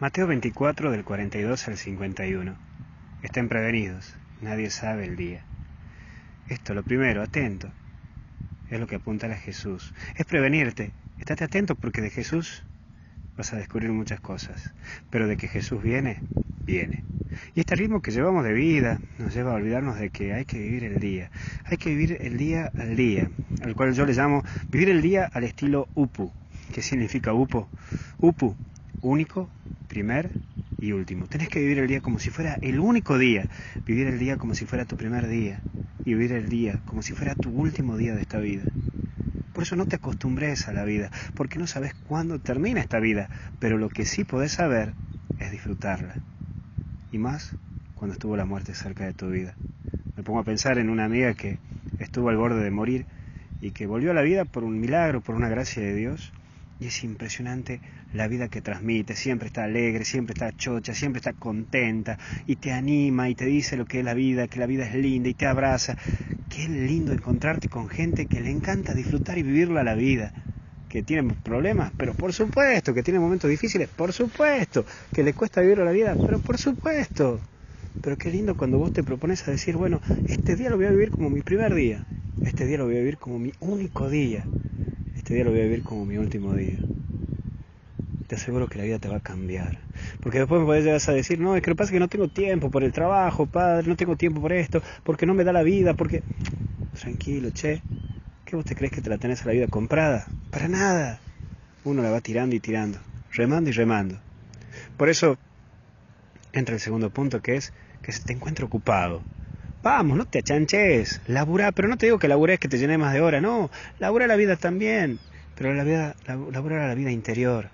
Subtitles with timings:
[0.00, 2.54] Mateo 24 del 42 al 51.
[3.24, 5.42] Estén prevenidos, nadie sabe el día.
[6.48, 7.68] Esto, lo primero, atento.
[8.70, 9.92] Es lo que apunta a Jesús.
[10.14, 10.92] Es prevenirte.
[11.18, 12.62] Estate atento porque de Jesús
[13.36, 14.72] vas a descubrir muchas cosas.
[15.10, 16.20] Pero de que Jesús viene,
[16.64, 17.02] viene.
[17.56, 20.60] Y este ritmo que llevamos de vida nos lleva a olvidarnos de que hay que
[20.60, 21.32] vivir el día.
[21.64, 23.28] Hay que vivir el día al día,
[23.64, 26.30] al cual yo le llamo vivir el día al estilo UPU.
[26.72, 27.66] ¿Qué significa UPU?
[28.20, 28.54] UPU,
[29.00, 29.50] único,
[29.88, 30.30] primer
[30.80, 31.26] y último.
[31.26, 33.48] Tenés que vivir el día como si fuera el único día,
[33.86, 35.60] vivir el día como si fuera tu primer día
[36.04, 38.64] y vivir el día como si fuera tu último día de esta vida.
[39.52, 43.28] Por eso no te acostumbres a la vida, porque no sabes cuándo termina esta vida,
[43.58, 44.94] pero lo que sí podés saber
[45.40, 46.18] es disfrutarla.
[47.10, 47.56] Y más
[47.96, 49.56] cuando estuvo la muerte cerca de tu vida.
[50.16, 51.58] Me pongo a pensar en una amiga que
[51.98, 53.06] estuvo al borde de morir
[53.60, 56.32] y que volvió a la vida por un milagro, por una gracia de Dios,
[56.80, 57.80] y es impresionante
[58.14, 62.72] la vida que transmite, siempre está alegre, siempre está chocha, siempre está contenta y te
[62.72, 65.34] anima y te dice lo que es la vida, que la vida es linda y
[65.34, 65.96] te abraza.
[66.48, 70.32] Qué lindo encontrarte con gente que le encanta disfrutar y vivirla la vida,
[70.88, 75.60] que tiene problemas, pero por supuesto, que tiene momentos difíciles, por supuesto, que le cuesta
[75.60, 77.40] vivir la vida, pero por supuesto.
[78.00, 80.90] Pero qué lindo cuando vos te propones a decir, bueno, este día lo voy a
[80.90, 82.06] vivir como mi primer día,
[82.44, 84.46] este día lo voy a vivir como mi único día,
[85.28, 86.80] este día lo voy a vivir como mi último día.
[88.28, 89.76] Te aseguro que la vida te va a cambiar.
[90.22, 92.00] Porque después me puedes llegar a decir, no, es que lo que pasa es que
[92.00, 95.44] no tengo tiempo por el trabajo, padre, no tengo tiempo por esto, porque no me
[95.44, 96.22] da la vida, porque...
[96.98, 97.82] Tranquilo, che.
[98.46, 100.30] ¿Qué vos te crees que te la tenés a la vida comprada?
[100.50, 101.20] Para nada.
[101.84, 102.98] Uno la va tirando y tirando,
[103.30, 104.18] remando y remando.
[104.96, 105.36] Por eso
[106.54, 109.22] entra el segundo punto que es que se te encuentre ocupado.
[109.82, 113.12] Vamos, no te achanches, labura, pero no te digo que labures que te llene más
[113.14, 115.20] de hora, no, labura la vida también,
[115.54, 117.70] pero la vida, labura la vida interior,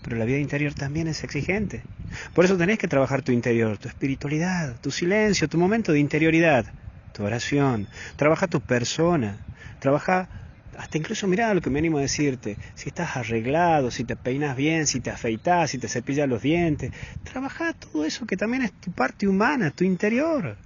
[0.00, 1.84] pero la vida interior también es exigente.
[2.32, 6.72] Por eso tenés que trabajar tu interior, tu espiritualidad, tu silencio, tu momento de interioridad,
[7.12, 9.44] tu oración, trabaja tu persona,
[9.80, 10.30] trabaja
[10.78, 14.56] hasta incluso mira lo que me animo a decirte, si estás arreglado, si te peinas
[14.56, 16.90] bien, si te afeitas, si te cepillas los dientes,
[17.22, 20.58] trabaja todo eso que también es tu parte humana, tu interior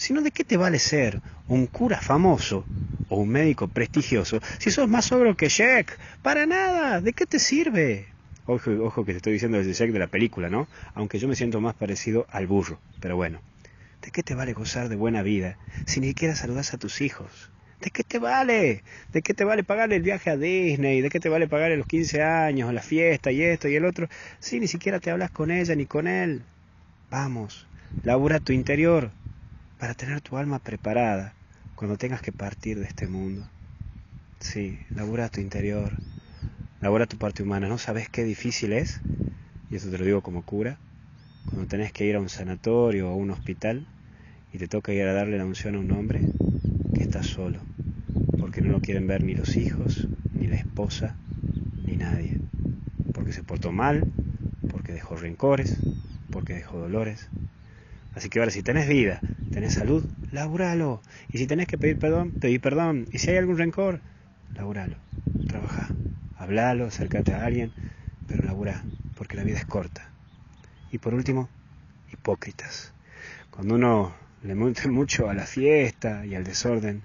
[0.00, 2.64] sino de qué te vale ser un cura famoso
[3.10, 5.98] o un médico prestigioso si sos más sobro que Jack.
[6.22, 8.06] Para nada, ¿de qué te sirve?
[8.46, 10.68] Ojo, ojo que te estoy diciendo desde Jack de la película, ¿no?
[10.94, 13.42] Aunque yo me siento más parecido al burro, pero bueno.
[14.00, 17.50] ¿De qué te vale gozar de buena vida si ni siquiera saludas a tus hijos?
[17.82, 18.82] ¿De qué te vale?
[19.12, 21.02] ¿De qué te vale pagar el viaje a Disney?
[21.02, 24.08] ¿De qué te vale pagar los 15 años, la fiesta y esto y el otro?
[24.38, 26.42] Si ni siquiera te hablas con ella ni con él.
[27.10, 27.66] Vamos,
[28.02, 29.10] labura tu interior,
[29.80, 31.32] para tener tu alma preparada
[31.74, 33.46] cuando tengas que partir de este mundo.
[34.38, 35.94] Sí, labura tu interior,
[36.82, 37.66] labura tu parte humana.
[37.66, 39.00] ¿No sabes qué difícil es?
[39.70, 40.76] Y eso te lo digo como cura.
[41.46, 43.86] Cuando tenés que ir a un sanatorio o a un hospital
[44.52, 46.20] y te toca ir a darle la unción a un hombre
[46.94, 47.60] que está solo,
[48.38, 51.16] porque no lo quieren ver ni los hijos, ni la esposa,
[51.86, 52.38] ni nadie.
[53.14, 54.06] Porque se portó mal,
[54.70, 55.78] porque dejó rencores,
[56.30, 57.30] porque dejó dolores.
[58.14, 61.02] Así que ahora si tenés vida, tenés salud, laburalo.
[61.32, 63.06] Y si tenés que pedir perdón, pedí perdón.
[63.12, 64.00] Y si hay algún rencor,
[64.54, 64.96] laburalo.
[65.48, 65.88] Trabaja,
[66.36, 67.72] hablalo, acércate a alguien,
[68.26, 68.82] pero labura,
[69.16, 70.08] porque la vida es corta.
[70.92, 71.48] Y por último,
[72.12, 72.92] hipócritas.
[73.50, 77.02] Cuando uno le monte mucho a la fiesta y al desorden,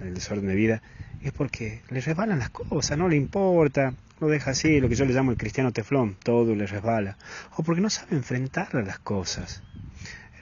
[0.00, 0.82] al desorden de vida,
[1.22, 5.04] es porque le resbalan las cosas, no le importa, lo deja así, lo que yo
[5.04, 7.16] le llamo el cristiano teflón, todo le resbala,
[7.56, 9.62] o porque no sabe enfrentar las cosas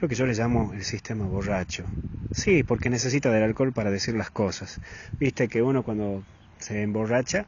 [0.08, 1.86] que yo le llamo el sistema borracho.
[2.30, 4.80] Sí, porque necesita del alcohol para decir las cosas.
[5.20, 6.24] Viste que uno cuando
[6.58, 7.46] se emborracha,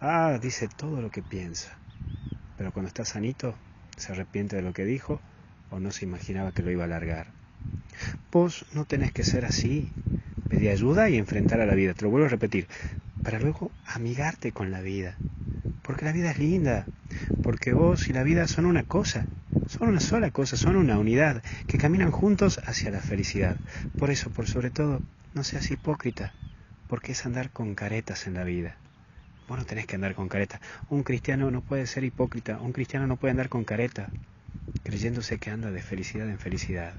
[0.00, 1.78] ah, dice todo lo que piensa.
[2.56, 3.54] Pero cuando está sanito,
[3.96, 5.20] se arrepiente de lo que dijo
[5.70, 7.32] o no se imaginaba que lo iba a largar.
[8.30, 9.90] Vos no tenés que ser así.
[10.48, 11.94] Pedir ayuda y enfrentar a la vida.
[11.94, 12.68] Te lo vuelvo a repetir.
[13.22, 15.18] Para luego amigarte con la vida.
[15.82, 16.88] Porque la vida es linda.
[17.42, 19.26] Porque vos y la vida son una cosa
[19.68, 23.58] son una sola cosa, son una unidad, que caminan juntos hacia la felicidad.
[23.98, 25.02] Por eso, por sobre todo,
[25.34, 26.32] no seas hipócrita,
[26.88, 28.76] porque es andar con caretas en la vida.
[29.46, 30.60] Vos no tenés que andar con careta.
[30.88, 34.08] Un cristiano no puede ser hipócrita, un cristiano no puede andar con careta,
[34.84, 36.94] creyéndose que anda de felicidad en felicidad.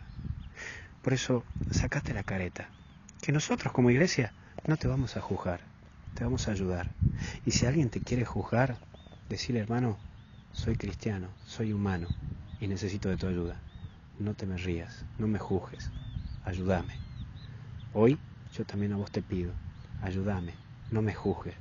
[1.01, 2.69] Por eso, sacate la careta,
[3.21, 4.31] que nosotros como iglesia
[4.67, 5.61] no te vamos a juzgar,
[6.13, 6.91] te vamos a ayudar.
[7.47, 8.77] Y si alguien te quiere juzgar,
[9.29, 9.97] decirle hermano,
[10.51, 12.09] soy cristiano, soy humano,
[12.59, 13.61] y necesito de tu ayuda.
[14.19, 15.91] No te me rías, no me juzgues,
[16.43, 16.95] ayúdame.
[17.93, 18.19] Hoy
[18.53, 19.53] yo también a vos te pido,
[20.01, 20.55] ayúdame,
[20.91, 21.55] no me juzgues,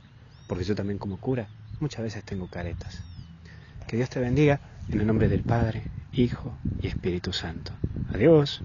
[0.46, 1.48] porque yo también como cura
[1.78, 3.02] muchas veces tengo caretas.
[3.86, 4.60] Que Dios te bendiga
[4.90, 5.84] En el nombre del Padre,
[6.14, 7.72] Hijo y Espíritu Santo.
[8.12, 8.62] Adiós.